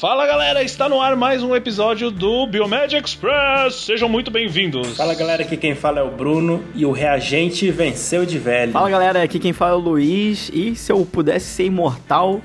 [0.00, 3.84] Fala galera, está no ar mais um episódio do Biomed Express.
[3.84, 4.96] Sejam muito bem-vindos.
[4.96, 8.72] Fala galera, aqui quem fala é o Bruno e o reagente venceu de velho.
[8.72, 12.40] Fala galera, aqui quem fala é o Luiz e se eu pudesse ser imortal,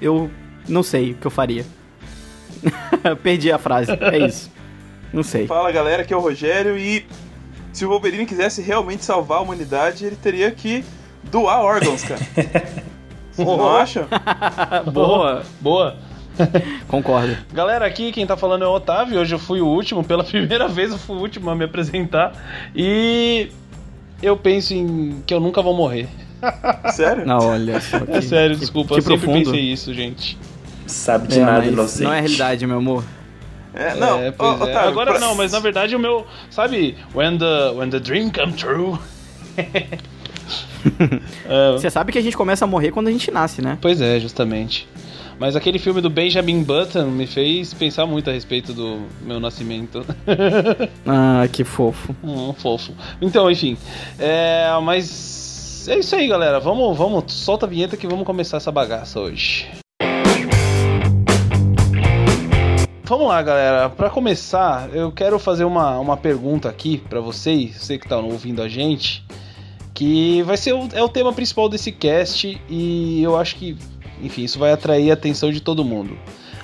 [0.00, 0.30] eu
[0.68, 1.66] não sei o que eu faria.
[3.24, 4.48] Perdi a frase, é isso.
[5.12, 5.48] Não sei.
[5.48, 7.04] Fala galera, aqui é o Rogério e
[7.72, 10.84] se o Wolverine quisesse realmente salvar a humanidade, ele teria que
[11.24, 12.20] doar órgãos, cara.
[13.34, 14.06] Vocês não acham?
[14.94, 15.42] Boa.
[15.60, 15.96] Boa.
[16.88, 17.36] Concordo.
[17.52, 19.20] Galera, aqui quem tá falando é o Otávio.
[19.20, 22.32] Hoje eu fui o último, pela primeira vez eu fui o último a me apresentar.
[22.74, 23.48] E
[24.22, 26.08] eu penso em que eu nunca vou morrer.
[26.92, 27.24] Sério?
[27.26, 27.98] Não, olha só.
[28.08, 29.44] É sério, desculpa, que eu sempre profundo.
[29.50, 30.36] pensei isso, gente.
[30.86, 32.04] Sabe de É, nada, inocente.
[32.04, 33.02] não é realidade, meu amor.
[33.72, 34.30] É, não, É, é.
[34.30, 36.26] Otávio, Agora pra- não, mas na verdade o meu.
[36.50, 38.98] Sabe, when the, when the dream come true.
[41.48, 43.78] É, Você sabe que a gente começa a morrer quando a gente nasce, né?
[43.80, 44.86] Pois é, justamente.
[45.38, 50.04] Mas aquele filme do Benjamin Button me fez pensar muito a respeito do meu nascimento.
[51.06, 52.14] Ah, que fofo.
[52.24, 52.92] Hum, fofo.
[53.20, 53.76] Então, enfim.
[54.18, 56.58] É, mas é isso aí, galera.
[56.58, 59.68] Vamos, vamos, solta a vinheta que vamos começar essa bagaça hoje.
[63.04, 63.90] Vamos lá, galera.
[63.90, 68.62] Pra começar, eu quero fazer uma, uma pergunta aqui pra vocês, você que tá ouvindo
[68.62, 69.22] a gente,
[69.92, 73.76] que vai ser o, é o tema principal desse cast e eu acho que,
[74.22, 76.16] enfim, isso vai atrair a atenção de todo mundo.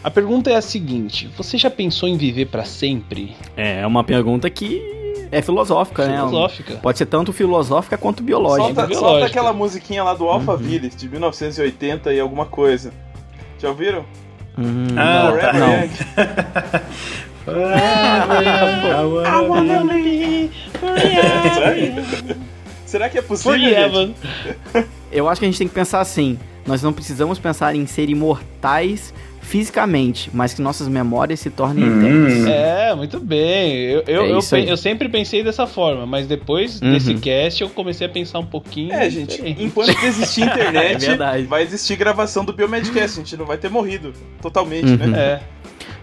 [0.03, 3.37] A pergunta é a seguinte: você já pensou em viver pra sempre?
[3.57, 4.83] É uma pergunta que
[5.31, 6.17] é filosófica, né?
[6.17, 6.75] Filosófica.
[6.77, 8.65] Pode ser tanto filosófica quanto biológica.
[8.65, 9.09] Solta, biológica.
[9.11, 12.93] solta aquela musiquinha lá do Alphaville, de 1980 e alguma coisa.
[13.59, 14.05] Já ouviram?
[14.59, 15.53] Hum, Ah, não, tá.
[15.53, 15.71] não.
[19.61, 20.51] Young.
[21.55, 22.37] Sério?
[22.87, 24.17] Será que é possível, gente?
[25.13, 26.39] Eu acho que a gente tem que pensar assim:
[26.71, 29.13] nós não precisamos pensar em ser imortais
[29.43, 31.99] fisicamente, mas que nossas memórias se tornem Hum.
[31.99, 32.47] eternas.
[32.47, 33.73] É, muito bem.
[33.73, 36.93] Eu, eu, É eu, eu sempre pensei dessa forma, mas depois Uhum.
[36.93, 38.93] desse cast eu comecei a pensar um pouquinho.
[38.93, 43.19] É, gente, enquanto existir internet, É vai existir gravação do Biomedcast.
[43.19, 45.09] A gente não vai ter morrido totalmente, Uhum.
[45.09, 45.19] né?
[45.19, 45.41] É.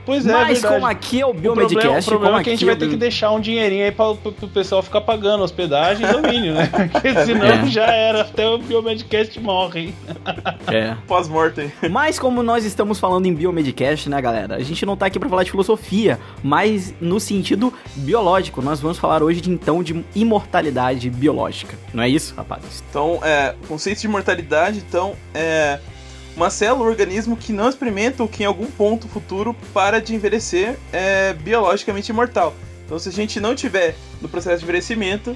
[0.07, 0.73] Pois é, mas verdade.
[0.73, 2.65] como aqui é o o problema, o Biomedcast, problema como é que a gente aqui
[2.65, 6.07] vai é ter o- que deixar um dinheirinho aí pro, pro pessoal ficar pagando hospedagem
[6.07, 6.67] e domínio, né?
[6.91, 7.65] Porque senão É.
[7.67, 9.93] já era, até o Biomedcast morre.
[10.73, 10.95] É.
[11.07, 11.71] Pós-mortem.
[11.91, 14.55] Mas como nós estamos falando em Biomedcast, né, galera?
[14.55, 18.61] A gente não tá aqui pra falar de filosofia, mas no sentido biológico.
[18.61, 21.75] Nós vamos falar hoje de então de imortalidade biológica.
[21.93, 22.83] Não é isso, rapazes?
[22.89, 25.79] Então, é, conceito de mortalidade, então, é
[26.37, 30.13] uma célula, um organismo que não experimenta ou que em algum ponto futuro para de
[30.15, 32.53] envelhecer é biologicamente imortal.
[32.85, 35.35] Então, se a gente não tiver no processo de envelhecimento,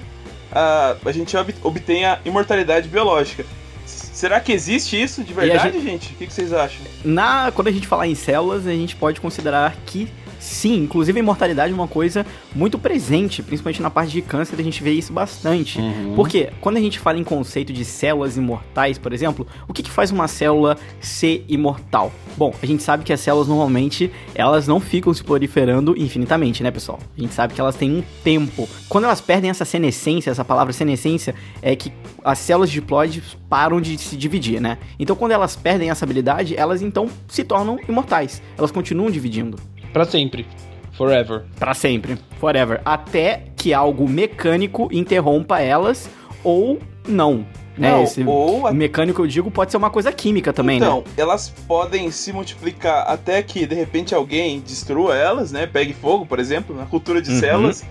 [0.50, 3.44] a, a gente ob- obtém a imortalidade biológica.
[3.84, 6.12] Será que existe isso de verdade, gente?
[6.12, 6.80] O que, que vocês acham?
[7.04, 10.08] Na, quando a gente falar em células, a gente pode considerar que
[10.42, 14.62] sim, inclusive a imortalidade é uma coisa muito presente, principalmente na parte de câncer, a
[14.62, 15.78] gente vê isso bastante.
[15.78, 16.14] Uhum.
[16.16, 19.90] Porque quando a gente fala em conceito de células imortais, por exemplo, o que, que
[19.90, 22.12] faz uma célula ser imortal?
[22.36, 26.70] Bom, a gente sabe que as células normalmente elas não ficam se proliferando infinitamente, né,
[26.70, 26.98] pessoal?
[27.16, 28.68] A gente sabe que elas têm um tempo.
[28.88, 31.92] Quando elas perdem essa senescência, essa palavra senescência é que
[32.24, 34.78] as células de diploide param de se dividir, né?
[34.98, 38.42] Então quando elas perdem essa habilidade, elas então se tornam imortais.
[38.58, 39.58] Elas continuam dividindo.
[39.92, 40.46] Pra sempre.
[40.92, 41.44] Forever.
[41.58, 46.08] Pra sempre, forever, até que algo mecânico interrompa elas
[46.44, 47.46] ou não.
[47.78, 47.90] Né?
[47.90, 51.04] Não, Esse ou a- mecânico eu digo pode ser uma coisa química também, então, né?
[51.16, 55.66] elas podem se multiplicar até que de repente alguém destrua elas, né?
[55.66, 57.40] Pegue fogo, por exemplo, na cultura de Uhum.
[57.40, 57.84] células.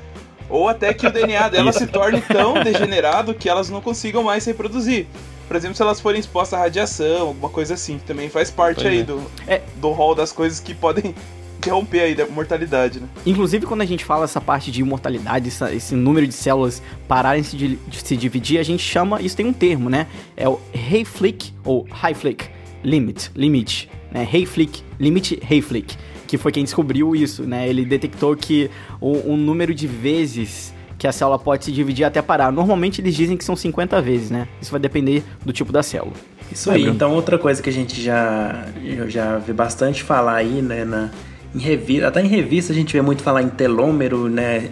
[0.48, 4.44] Ou até que o DNA delas se torne tão degenerado que elas não consigam mais
[4.44, 5.08] se reproduzir.
[5.48, 8.84] Por exemplo, se elas forem expostas à radiação, alguma coisa assim, que também faz parte
[8.84, 9.04] Pois aí é.
[9.04, 9.62] do, É.
[9.78, 11.16] do rol das coisas que podem
[11.62, 13.08] interromper aí da mortalidade, né?
[13.26, 17.44] Inclusive quando a gente fala essa parte de imortalidade, essa- esse número de células pararem
[17.44, 20.08] de, de se dividir, a gente chama, isso tem um termo, né?
[20.36, 22.46] É o Hayflick ou Hayflick
[22.84, 24.28] limit, limite, né?
[24.32, 25.96] Hayflick, limite Hayflick,
[26.28, 27.70] que foi quem descobriu isso, né?
[27.70, 28.70] Ele detectou que
[29.00, 32.52] o, o número de vezes que a célula pode se dividir até parar.
[32.52, 34.48] Normalmente eles dizem que são 50 vezes, né?
[34.62, 36.14] Isso vai depender do tipo da célula.
[36.52, 36.82] Isso aí.
[36.82, 36.96] Bruno?
[36.96, 41.10] Então, outra coisa que a gente já, eu já vi bastante falar aí, né, na,
[41.54, 44.70] em revista, até em revista a gente vê muito falar em telômero, né,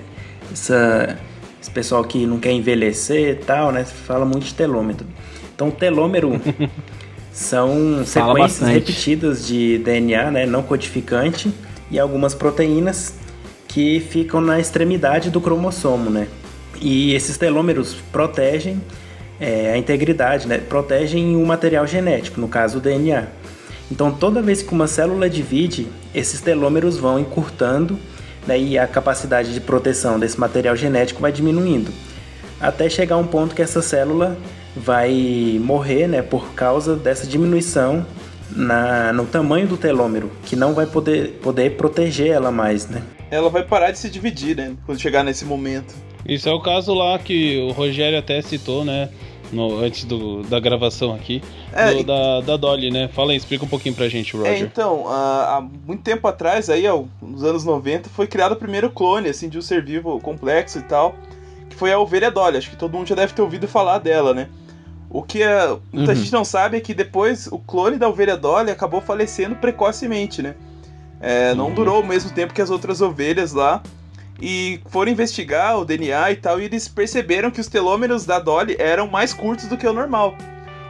[0.51, 1.17] essa,
[1.61, 5.05] esse pessoal que não quer envelhecer e tal, né, fala muito de telômero.
[5.53, 6.39] Então, telômero
[7.31, 11.53] são sequências repetidas de DNA, né, não codificante,
[11.91, 13.15] e algumas proteínas
[13.67, 16.27] que ficam na extremidade do cromossomo, né.
[16.81, 18.81] E esses telômeros protegem
[19.39, 20.57] é, a integridade, né?
[20.57, 23.27] Protegem o material genético, no caso o DNA.
[23.91, 27.97] Então, toda vez que uma célula divide, esses telômeros vão encurtando
[28.45, 31.91] né, e a capacidade de proteção desse material genético vai diminuindo,
[32.59, 34.38] até chegar um ponto que essa célula
[34.75, 38.06] vai morrer né, por causa dessa diminuição
[38.51, 42.88] na, no tamanho do telômero, que não vai poder, poder proteger ela mais.
[42.88, 43.01] Né?
[43.31, 45.94] Ela vai parar de se dividir né, quando chegar nesse momento.
[46.25, 49.09] Isso é o caso lá que o Rogério até citou, né?
[49.51, 51.42] No, antes do, da gravação aqui,
[51.74, 53.07] é, do, da, da Dolly, né?
[53.07, 54.54] Fala aí, explica um pouquinho pra gente, Roger.
[54.54, 58.56] É, então, há, há muito tempo atrás, aí, ó, nos anos 90, foi criado o
[58.56, 61.16] primeiro clone, assim, de um ser vivo complexo e tal,
[61.69, 62.57] que foi a ovelha Dolly.
[62.57, 64.48] Acho que todo mundo já deve ter ouvido falar dela, né?
[65.10, 66.18] O que a, muita uhum.
[66.18, 70.56] gente não sabe é que depois o clone da ovelha Dolly acabou falecendo precocemente, né?
[71.19, 71.74] É, não uhum.
[71.74, 73.81] durou o mesmo tempo que as outras ovelhas lá
[74.41, 78.75] e foram investigar o DNA e tal, e eles perceberam que os telômeros da Dolly
[78.80, 80.36] eram mais curtos do que o normal.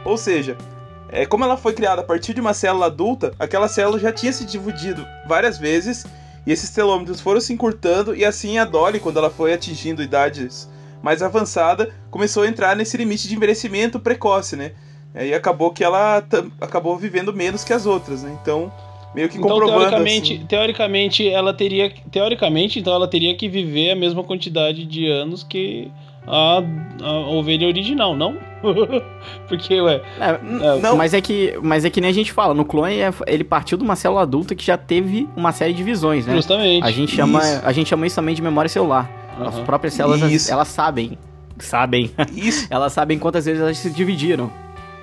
[0.04, 0.56] Ou seja,
[1.08, 4.32] é, como ela foi criada a partir de uma célula adulta, aquela célula já tinha
[4.32, 6.06] se dividido várias vezes,
[6.46, 10.68] e esses telômeros foram se encurtando, e assim a Dolly, quando ela foi atingindo idades
[11.02, 14.72] mais avançadas, começou a entrar nesse limite de envelhecimento precoce, né?
[15.14, 16.22] E acabou que ela
[16.60, 18.36] acabou vivendo menos que as outras, né?
[18.40, 18.72] Então,
[19.14, 20.46] meio que então, comprovando teoricamente, assim.
[20.46, 25.90] teoricamente ela teria teoricamente então ela teria que viver a mesma quantidade de anos que
[26.26, 26.62] a,
[27.02, 28.36] a ovelha original, não?
[29.48, 30.02] Porque, ué.
[30.20, 30.38] É,
[30.80, 30.96] não.
[30.96, 33.78] Mas é que, mas é que nem a gente fala, no clone é, ele partiu
[33.78, 36.34] de uma célula adulta que já teve uma série de visões, né?
[36.34, 36.86] Justamente.
[36.86, 37.60] A gente chama, isso.
[37.64, 39.10] a gente chama isso também de memória celular.
[39.38, 39.46] Uhum.
[39.46, 40.52] As próprias células isso.
[40.52, 41.18] elas sabem,
[41.58, 42.10] sabem.
[42.34, 42.66] Isso.
[42.70, 44.52] elas sabem quantas vezes elas se dividiram.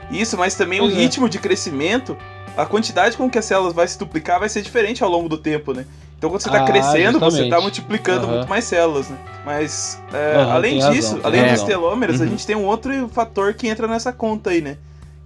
[0.09, 0.99] Isso, mas também pois o é.
[0.99, 2.17] ritmo de crescimento
[2.57, 5.37] a quantidade com que as células vai se duplicar vai ser diferente ao longo do
[5.37, 5.85] tempo, né?
[6.17, 7.31] Então quando você está ah, crescendo, justamente.
[7.31, 8.33] você está multiplicando uhum.
[8.37, 9.17] muito mais células, né?
[9.45, 12.25] Mas é, uhum, além disso, razão, além dos telômeros, uhum.
[12.25, 14.77] a gente tem um outro fator que entra nessa conta aí, né?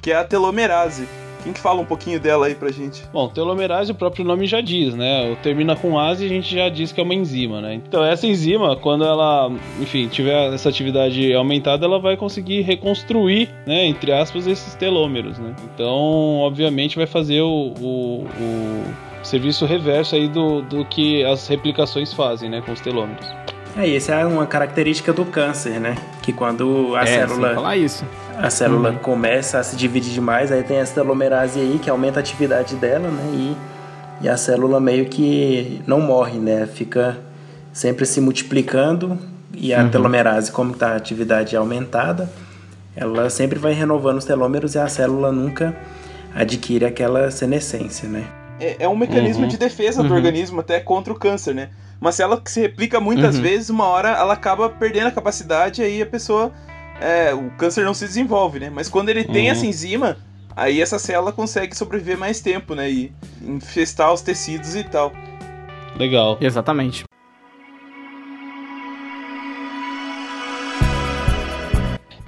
[0.01, 1.07] Que é a telomerase.
[1.43, 3.03] Quem que fala um pouquinho dela aí pra gente?
[3.11, 5.35] Bom, telomerase o próprio nome já diz, né?
[5.41, 7.75] Termina com ase a gente já diz que é uma enzima, né?
[7.75, 13.85] Então essa enzima, quando ela, enfim, tiver essa atividade aumentada, ela vai conseguir reconstruir, né,
[13.85, 15.55] entre aspas, esses telômeros, né?
[15.73, 22.13] Então, obviamente, vai fazer o, o, o serviço reverso aí do, do que as replicações
[22.13, 23.40] fazem, né, com os telômeros.
[23.77, 25.95] É, essa é uma característica do câncer, né?
[26.21, 27.55] Que quando a é, célula.
[27.55, 28.05] falar isso.
[28.37, 28.97] A célula uhum.
[28.97, 33.09] começa a se dividir demais, aí tem essa telomerase aí que aumenta a atividade dela,
[33.09, 33.31] né?
[33.33, 33.57] E,
[34.25, 36.67] e a célula meio que não morre, né?
[36.67, 37.17] Fica
[37.71, 39.17] sempre se multiplicando
[39.53, 39.89] e a uhum.
[39.89, 42.29] telomerase, como está a atividade aumentada,
[42.95, 45.75] ela sempre vai renovando os telômeros e a célula nunca
[46.35, 48.25] adquire aquela senescência, né?
[48.59, 49.49] É, é um mecanismo uhum.
[49.49, 50.15] de defesa do uhum.
[50.15, 51.69] organismo até contra o câncer, né?
[52.01, 53.43] Uma célula que se replica muitas uhum.
[53.43, 56.51] vezes, uma hora ela acaba perdendo a capacidade e aí a pessoa.
[56.99, 58.69] É, o câncer não se desenvolve, né?
[58.69, 59.51] Mas quando ele tem uhum.
[59.51, 60.17] essa enzima,
[60.55, 62.89] aí essa célula consegue sobreviver mais tempo, né?
[62.89, 63.11] E
[63.41, 65.11] infestar os tecidos e tal.
[65.95, 66.37] Legal.
[66.41, 67.03] Exatamente.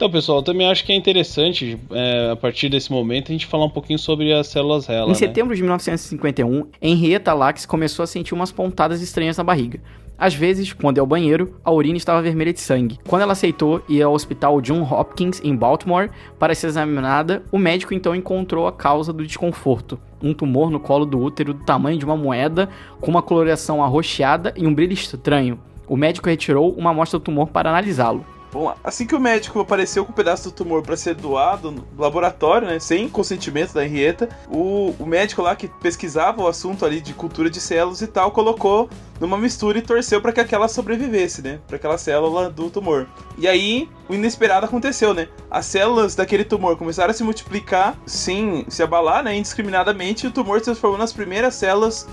[0.03, 3.45] Então, pessoal, eu também acho que é interessante, é, a partir desse momento, a gente
[3.45, 5.05] falar um pouquinho sobre as células Hela.
[5.05, 5.13] Em né?
[5.13, 9.79] setembro de 1951, Henrietta Lacks começou a sentir umas pontadas estranhas na barriga.
[10.17, 12.99] Às vezes, quando ia ao banheiro, a urina estava vermelha de sangue.
[13.07, 17.93] Quando ela aceitou ir ao hospital John Hopkins, em Baltimore, para ser examinada, o médico
[17.93, 19.97] então encontrou a causa do desconforto.
[20.21, 22.67] Um tumor no colo do útero do tamanho de uma moeda,
[22.99, 25.57] com uma coloração arroxeada e um brilho estranho.
[25.87, 28.25] O médico retirou uma amostra do tumor para analisá-lo.
[28.53, 31.83] Bom, assim que o médico apareceu com um pedaço do tumor para ser doado no
[31.97, 37.01] laboratório, né, sem consentimento da Henrietta, o, o médico lá que pesquisava o assunto ali
[37.01, 38.87] de cultura de células e tal, colocou
[39.19, 43.07] numa mistura e torceu para que aquela sobrevivesse, né, para aquela célula do tumor.
[43.39, 45.29] E aí, o inesperado aconteceu, né?
[45.49, 50.31] As células daquele tumor começaram a se multiplicar sem se abalar, né, indiscriminadamente, e o
[50.31, 52.07] tumor se transformou nas primeiras células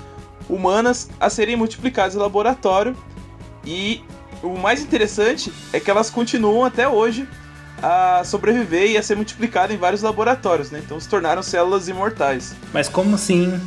[0.48, 2.96] humanas a serem multiplicadas em laboratório.
[3.66, 4.02] E
[4.42, 7.28] o mais interessante é que elas continuam até hoje
[7.82, 10.80] a sobreviver e a ser multiplicadas em vários laboratórios, né?
[10.84, 12.54] Então se tornaram células imortais.
[12.72, 13.58] Mas como assim?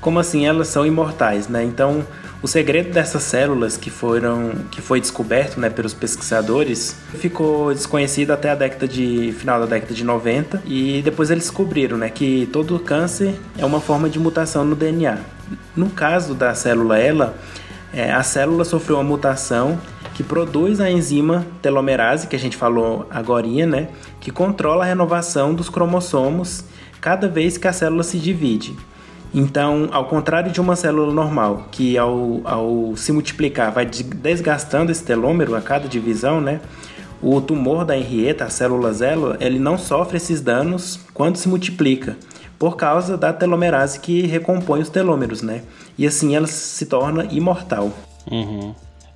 [0.00, 1.64] Como assim elas são imortais, né?
[1.64, 2.06] Então
[2.42, 8.50] o segredo dessas células que foram que foi descoberto, né, pelos pesquisadores, ficou desconhecido até
[8.50, 12.78] a década de final da década de 90 e depois eles descobriram, né, que todo
[12.80, 15.18] câncer é uma forma de mutação no DNA.
[15.76, 17.36] No caso da célula ela,
[17.92, 19.78] é, a célula sofreu uma mutação
[20.14, 23.88] que produz a enzima telomerase, que a gente falou agora, né,
[24.20, 26.64] que controla a renovação dos cromossomos
[27.00, 28.76] cada vez que a célula se divide.
[29.34, 35.02] Então, ao contrário de uma célula normal, que ao, ao se multiplicar vai desgastando esse
[35.02, 36.60] telômero a cada divisão, né?
[37.22, 42.16] O tumor da Henrietta, a célula zelo, ele não sofre esses danos quando se multiplica,
[42.58, 45.62] por causa da telomerase que recompõe os telômeros, né?
[45.96, 47.90] E assim ela se torna imortal.
[48.30, 48.74] Uhum.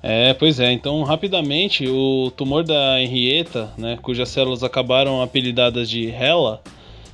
[0.09, 0.71] É, pois é.
[0.71, 6.61] Então, rapidamente, o tumor da Henrietta, né, cujas células acabaram apelidadas de HeLa,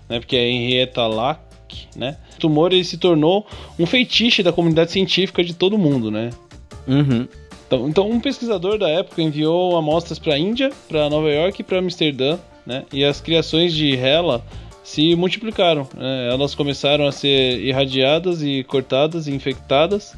[0.08, 1.42] né, porque é Henrietta Lacq,
[1.96, 2.18] né?
[2.36, 3.48] O tumor ele se tornou
[3.80, 6.30] um feitiço da comunidade científica de todo mundo, né?
[6.88, 7.28] Uhum.
[7.66, 11.64] Então, então, um pesquisador da época enviou amostras para a Índia, para Nova York e
[11.64, 12.86] para Amsterdã, né?
[12.94, 14.44] E as criações de HeLa
[14.84, 15.88] se multiplicaram.
[15.96, 16.30] Né?
[16.32, 20.16] Elas começaram a ser irradiadas e cortadas e infectadas,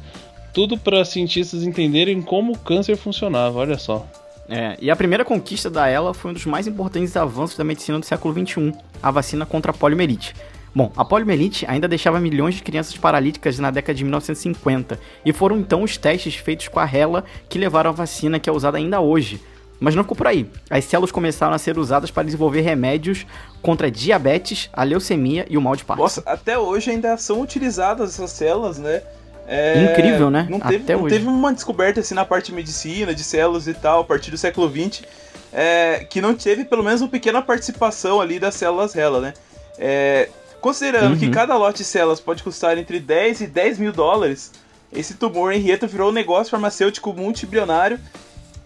[0.56, 3.58] tudo para cientistas entenderem como o câncer funcionava.
[3.58, 4.06] Olha só.
[4.48, 8.00] É, e a primeira conquista da ela foi um dos mais importantes avanços da medicina
[8.00, 8.72] do século XXI,
[9.02, 10.34] a vacina contra a poliomielite.
[10.74, 15.58] Bom, a poliomielite ainda deixava milhões de crianças paralíticas na década de 1950, e foram
[15.58, 18.98] então os testes feitos com a rela que levaram à vacina que é usada ainda
[18.98, 19.38] hoje.
[19.78, 20.48] Mas não ficou por aí.
[20.70, 23.26] As células começaram a ser usadas para desenvolver remédios
[23.60, 26.02] contra diabetes, a leucemia e o mal de Parkinson.
[26.02, 29.02] Nossa, até hoje ainda são utilizadas essas células, né?
[29.48, 30.46] É, Incrível, né?
[30.50, 31.14] Não, teve, até não hoje.
[31.14, 34.36] teve uma descoberta assim na parte de medicina, de células e tal, a partir do
[34.36, 35.04] século XX,
[35.52, 39.34] é, que não teve pelo menos uma pequena participação ali das células RELA, né?
[39.78, 40.28] É,
[40.60, 41.18] considerando Uhum.
[41.18, 44.50] que cada lote de células pode custar entre 10 e 10 mil dólares,
[44.92, 48.00] esse tumor Henrietta virou um negócio farmacêutico multibilionário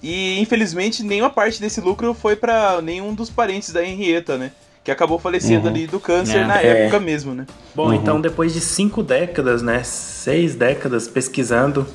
[0.03, 4.51] e infelizmente nenhuma parte desse lucro foi para nenhum dos parentes da Henrietta, né?
[4.83, 5.75] Que acabou falecendo Uhum.
[5.75, 6.45] ali do câncer É.
[6.47, 6.83] na É.
[6.85, 7.47] época mesmo, né?
[7.75, 7.95] Bom, Uhum.
[7.95, 11.87] então depois de cinco décadas, né, seis décadas pesquisando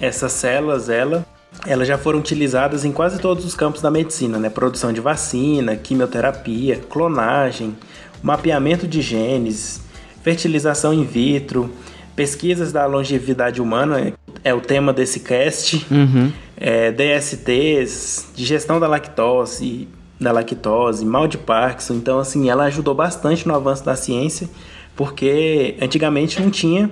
[0.00, 1.26] essas células, ela,
[1.66, 5.74] elas já foram utilizadas em quase todos os campos da medicina, né, produção de vacina,
[5.74, 7.76] quimioterapia, clonagem,
[8.22, 9.80] mapeamento de genes,
[10.22, 11.70] fertilização in vitro,
[12.14, 14.12] pesquisas da longevidade humana
[14.44, 16.30] é o tema desse cast Uhum.
[16.56, 19.88] é, DSTs, digestão da lactose,
[20.20, 21.94] da lactose, mal de Parkinson.
[21.94, 24.48] Então, assim, ela ajudou bastante no avanço da ciência,
[24.94, 26.90] porque antigamente não tinha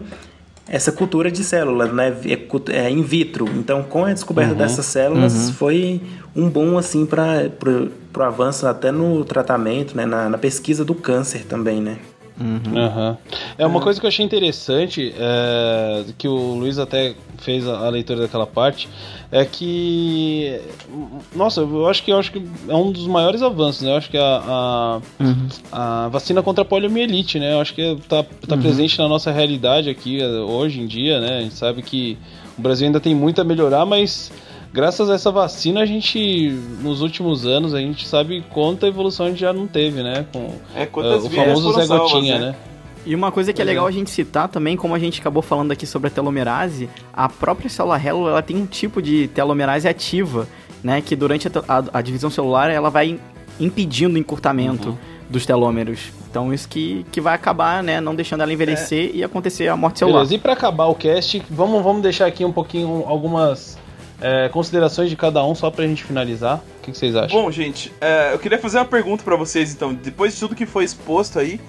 [0.66, 3.46] essa cultura de células, né, é, é, in vitro.
[3.56, 6.00] Então, com a descoberta dessas células, foi
[6.34, 7.50] um bom assim para
[8.16, 11.98] o avanço até no tratamento, né, na, na pesquisa do câncer também, né.
[12.40, 13.16] Aham.
[13.56, 17.88] É uma coisa que eu achei interessante, é, que o Luiz até fez a, a
[17.88, 18.88] leitura daquela parte,
[19.30, 20.60] é que.
[21.34, 23.92] Nossa, eu acho que eu acho que é um dos maiores avanços, né?
[23.92, 25.00] Eu acho que a,
[25.72, 27.52] a, a vacina contra a poliomielite, né?
[27.52, 31.38] Eu acho que tá, tá presente na nossa realidade aqui eh, hoje em dia, né?
[31.38, 32.18] A gente sabe que
[32.58, 34.32] o Brasil ainda tem muito a melhorar, mas
[34.74, 36.50] graças a essa vacina a gente,
[36.82, 40.26] nos últimos anos, a gente sabe quanta evolução a gente já não teve, né?
[40.32, 42.46] Com É quantas o famoso Zé salvas, Gotinha, né?
[42.48, 42.54] né?
[43.06, 43.88] E uma coisa que é Pois legal é.
[43.90, 47.70] a gente citar também, como a gente acabou falando aqui sobre a telomerase, a própria
[47.70, 50.48] célula Hello, ela tem um tipo de telomerase ativa,
[50.82, 53.20] né, que durante a, a- a divisão celular ela vai
[53.60, 54.96] impedindo o encurtamento Uhum.
[55.30, 56.00] dos telômeros.
[56.28, 60.00] Então isso que, que vai acabar, né, não deixando ela envelhecer e acontecer a morte
[60.00, 60.18] celular.
[60.20, 63.78] Beleza, e pra acabar o cast, vamos, vamos deixar aqui um pouquinho algumas
[64.20, 66.58] é, considerações de cada um só pra gente finalizar.
[66.78, 67.42] O que, que vocês acham?
[67.42, 69.92] Bom, gente, é, eu queria fazer uma pergunta pra vocês, então.
[69.94, 71.60] Depois de tudo que foi exposto aí,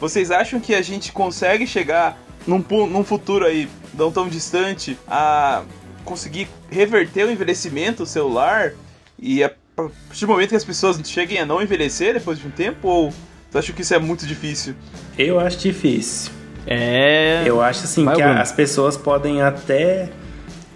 [0.00, 5.62] vocês acham que a gente consegue chegar num, num futuro aí não tão distante a
[6.04, 8.72] conseguir reverter o envelhecimento celular
[9.18, 12.50] e a partir do momento que as pessoas cheguem a não envelhecer depois de um
[12.50, 12.86] tempo?
[12.88, 13.12] Ou
[13.50, 14.74] você acha que isso é muito difícil?
[15.18, 16.32] Eu acho difícil.
[16.66, 17.42] É.
[17.46, 20.10] Eu acho assim Vai, que a- as pessoas podem até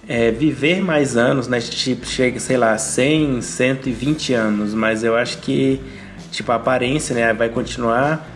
[0.08, 1.60] é, viver mais anos, né?
[1.60, 5.80] Tipo, chega, sei lá, 100, 120 anos, mas eu acho que
[6.30, 8.28] tipo a aparência, né, vai continuar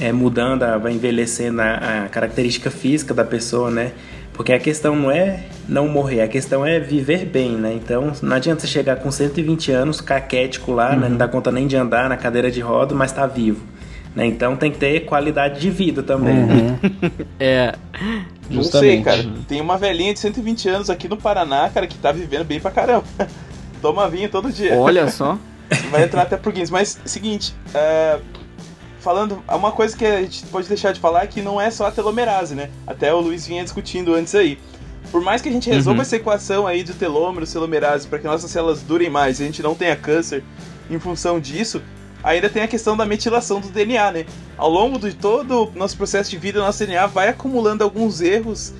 [0.00, 3.92] é, mudando, vai envelhecendo a, a característica física da pessoa, né?
[4.32, 7.74] Porque a questão não é não morrer, a questão é viver bem, né?
[7.74, 11.08] Então não adianta você chegar com 120 anos, caquético lá, né?
[11.08, 13.60] não dá conta nem de andar na cadeira de roda, mas tá vivo.
[14.14, 14.26] Né?
[14.26, 16.34] Então tem que ter qualidade de vida também.
[16.34, 16.78] né?
[17.38, 17.74] É.
[18.50, 19.04] Não sei, Justamente.
[19.04, 19.28] cara.
[19.46, 22.70] Tem uma velhinha de 120 anos aqui no Paraná, cara, que tá vivendo bem pra
[22.70, 23.04] caramba.
[23.80, 24.76] Toma vinho todo dia.
[24.76, 25.38] Olha só.
[25.90, 26.70] Vai entrar até pro Guinness.
[26.70, 28.18] Mas, seguinte, é,
[28.98, 31.86] falando, uma coisa que a gente pode deixar de falar é que não é só
[31.86, 32.68] a telomerase, né?
[32.86, 34.58] Até o Luiz vinha discutindo antes aí.
[35.12, 36.02] Por mais que a gente resolva Uhum.
[36.02, 39.62] essa equação aí do telômero, telomerase, para que nossas células durem mais e a gente
[39.62, 40.42] não tenha câncer
[40.90, 41.80] em função disso,
[42.22, 44.26] ainda tem a questão da metilação do DNA, né?
[44.56, 48.20] Ao longo de todo o nosso processo de vida, o nosso DNA vai acumulando alguns
[48.20, 48.72] erros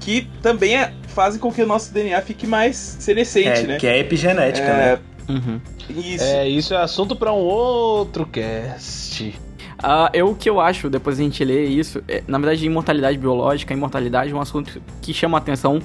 [0.00, 3.76] que também é- fazem com que o nosso DNA fique mais senescente, É, né?
[3.78, 4.98] Que é epigenética, É, né?
[5.28, 5.60] Uhum.
[5.90, 6.24] Isso.
[6.24, 9.34] É, isso é assunto pra um outro cast.
[9.82, 13.18] Ah, eu o que eu acho, depois a gente lê isso, é, na verdade, imortalidade
[13.18, 15.80] biológica, imortalidade é um assunto que chama a atenção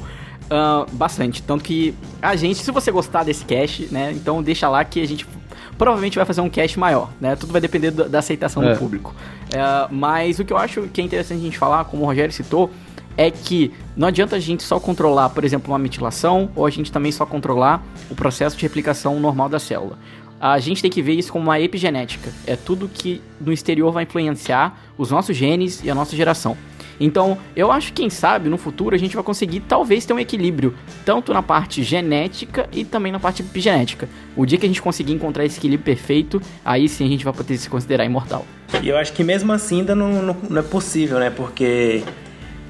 [0.50, 1.42] ah, bastante.
[1.44, 5.08] Tanto que a gente, se você gostar desse cast, né, então deixa lá que a
[5.08, 5.26] gente
[5.78, 7.36] provavelmente vai fazer um cast maior, né?
[7.36, 8.74] Tudo vai depender da, aceitação É.
[8.74, 9.16] do público.
[9.54, 12.34] É, mas o que eu acho que é interessante a gente falar, como o Rogério
[12.34, 12.70] citou,
[13.18, 16.92] é que não adianta a gente só controlar, por exemplo, uma metilação, ou a gente
[16.92, 19.98] também só controlar o processo de replicação normal da célula.
[20.40, 22.32] A gente tem que ver isso como uma epigenética.
[22.48, 26.58] É tudo que no exterior vai influenciar os nossos genes e a nossa geração.
[27.02, 30.20] Então, eu acho que quem sabe no futuro a gente vai conseguir talvez ter um
[30.20, 34.08] equilíbrio, tanto na parte genética e também na parte epigenética.
[34.36, 37.34] O dia que a gente conseguir encontrar esse equilíbrio perfeito, aí sim a gente vai
[37.34, 38.46] poder se considerar imortal.
[38.84, 41.32] E eu acho que mesmo assim ainda não, não, não é possível, né?
[41.32, 42.04] Porque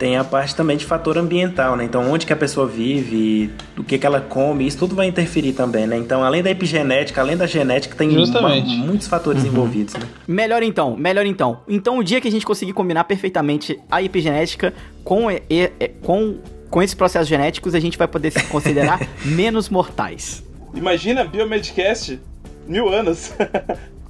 [0.02, 1.84] tem a parte também de fator ambiental, né?
[1.84, 5.54] Então, onde que a pessoa vive, o que que ela come, isso tudo vai interferir
[5.54, 5.96] também, né?
[5.96, 8.50] Então, além da epigenética, além da genética, tem uma-
[8.84, 10.02] muitos fatores envolvidos, né?
[10.28, 11.60] Melhor então, melhor então.
[11.70, 16.40] Então, o dia que a gente conseguir combinar perfeitamente a epigenética com, e- e- com,
[16.68, 20.44] com esses processos genéticos, a gente vai poder se considerar menos mortais.
[20.74, 22.20] Imagina Biomedcast
[22.68, 23.34] mil anos.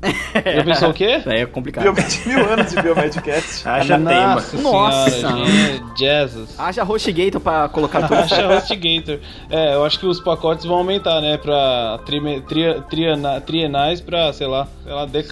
[0.54, 1.16] Já pensou o quê?
[1.18, 1.82] Isso aí é complicado.
[1.84, 3.66] Biomed, mil anos de Biomedcast.
[3.68, 4.34] Haja tema.
[4.34, 5.10] Nossa Nossa.
[5.10, 6.54] senhora, gente, Jesus.
[6.58, 9.18] Haja HostGator pra colocar tudo Acha HostGator.
[9.50, 11.36] É, eu acho que os pacotes vão aumentar, né?
[11.36, 15.28] Pra trime, tria, triana, trienais pra, sei lá, sei lá, dec,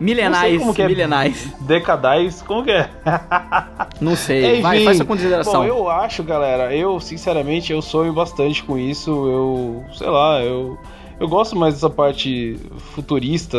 [0.00, 0.86] Milenais, como que é.
[0.86, 1.52] milenais.
[1.60, 2.42] decadais.
[2.42, 2.88] Como que é?
[4.00, 4.60] Não sei.
[4.60, 4.84] Vai, Enfim.
[4.84, 5.60] faz sua consideração.
[5.60, 9.10] Bom, eu acho, galera, eu, sinceramente, eu sonho bastante com isso.
[9.10, 10.78] Eu, sei lá, eu.
[11.20, 12.56] Eu gosto mais dessa parte
[12.94, 13.58] futurista,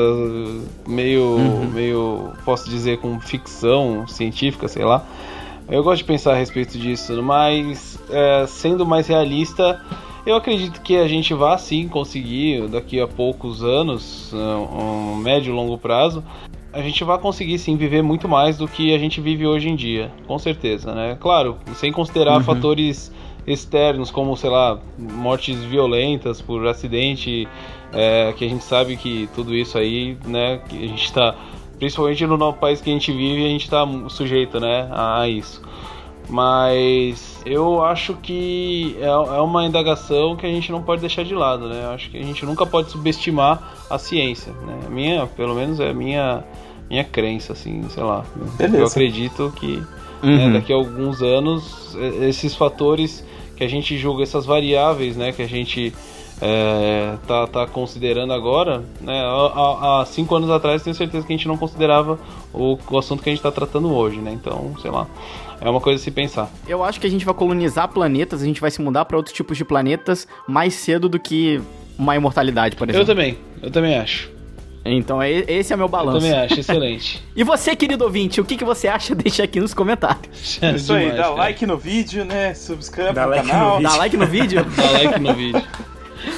[0.88, 1.70] meio, Uhum.
[1.74, 5.04] meio, posso dizer, com ficção científica, sei lá.
[5.70, 9.80] Eu gosto de pensar a respeito disso, mas é, sendo mais realista,
[10.25, 15.51] eu acredito que a gente vai sim conseguir, daqui a poucos anos, um, um médio
[15.51, 16.24] e longo prazo,
[16.72, 19.75] a gente vai conseguir sim viver muito mais do que a gente vive hoje em
[19.75, 21.18] dia, com certeza, né?
[21.20, 23.12] Claro, sem considerar fatores
[23.53, 27.48] externos como, sei lá, mortes violentas por acidente,
[27.94, 31.36] é, que a gente sabe que tudo isso aí, né, que a gente tá,
[31.77, 35.62] principalmente no nosso país que a gente vive, a gente tá sujeito, né, a isso.
[36.30, 41.34] Mas eu acho que é, é uma indagação que a gente não pode deixar de
[41.34, 41.82] lado, né?
[41.86, 44.80] Eu acho que a gente nunca pode subestimar a ciência, né?
[44.86, 46.43] A minha, pelo menos é a minha,
[46.88, 48.23] minha crença, assim, sei lá.
[48.60, 48.78] Beleza.
[48.78, 49.78] Eu acredito que
[50.21, 50.54] né, Uhum.
[50.54, 53.26] daqui a alguns anos esses fatores
[53.60, 55.93] que a gente julga, essas variáveis, né, que a gente
[56.41, 61.36] é, tá, tá considerando agora, né, há, há- cinco anos atrás tenho certeza que a
[61.36, 62.17] gente não considerava
[62.54, 64.32] o, o assunto que a gente está tratando hoje, né?
[64.32, 65.06] Então, sei lá,
[65.60, 66.50] é uma coisa a se pensar.
[66.65, 69.36] Eu acho que a gente vai colonizar planetas, a gente vai se mudar pra outros
[69.36, 71.62] tipos de planetas mais cedo do que
[71.98, 73.08] uma imortalidade, por Eu exemplo.
[73.08, 74.32] também, eu também acho.
[74.86, 76.20] Então é- esse é meu Eu balanço.
[76.26, 77.22] também acho, excelente.
[77.36, 79.13] E você, querido ouvinte, o que, que você acha?
[79.15, 80.58] Deixa aqui nos comentários.
[80.63, 81.36] É Isso aí, Demais, dá cara.
[81.36, 82.54] like no vídeo, né?
[82.54, 83.78] Subscreve Dá no like no canal.
[83.78, 83.89] vídeo.
[83.89, 84.65] Dá like no vídeo?
[84.76, 85.63] Dá like no vídeo.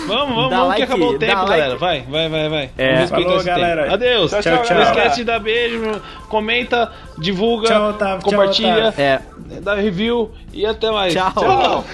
[0.08, 1.50] Vamos, vamos, Dá vamos like, que acabou o tempo, like.
[1.50, 1.76] galera.
[1.78, 2.70] Vai, vai, vai, vai.
[2.78, 3.08] É.
[3.08, 3.46] Falou, esse tempo.
[3.46, 3.94] galera.
[3.94, 4.32] Adeus.
[4.32, 4.76] Tchau, Tchau, tchau, tchau.
[4.78, 5.00] Não galera.
[5.02, 8.20] esquece de dar beijo, comenta, divulga, Tchau, Otávio.
[8.20, 9.02] Tchau, compartilha, Otávio.
[9.02, 9.22] É.
[9.62, 11.14] dá review e até mais.
[11.14, 11.32] Tchau.
[11.34, 11.86] Tchau.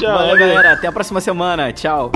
[0.00, 0.18] Tchau.
[0.18, 0.72] Valeu, galera.
[0.72, 1.70] Até a próxima semana.
[1.72, 2.10] Tchau.